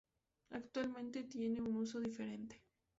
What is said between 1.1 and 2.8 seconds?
tienen un uso diferente.